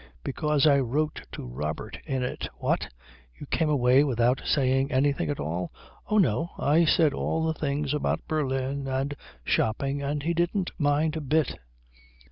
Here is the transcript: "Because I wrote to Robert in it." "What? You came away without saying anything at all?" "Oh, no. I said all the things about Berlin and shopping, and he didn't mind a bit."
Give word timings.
"Because 0.23 0.65
I 0.65 0.79
wrote 0.79 1.27
to 1.33 1.45
Robert 1.45 1.99
in 2.07 2.23
it." 2.23 2.49
"What? 2.55 2.87
You 3.39 3.45
came 3.45 3.69
away 3.69 4.03
without 4.03 4.41
saying 4.43 4.91
anything 4.91 5.29
at 5.29 5.39
all?" 5.39 5.71
"Oh, 6.07 6.17
no. 6.17 6.49
I 6.57 6.85
said 6.85 7.13
all 7.13 7.45
the 7.45 7.53
things 7.53 7.93
about 7.93 8.27
Berlin 8.27 8.87
and 8.87 9.13
shopping, 9.43 10.01
and 10.01 10.23
he 10.23 10.33
didn't 10.33 10.71
mind 10.79 11.17
a 11.17 11.21
bit." 11.21 11.55